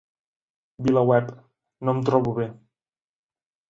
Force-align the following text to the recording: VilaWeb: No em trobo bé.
VilaWeb: 0.87 1.31
No 1.85 1.97
em 1.97 2.03
trobo 2.11 2.37
bé. 2.43 2.53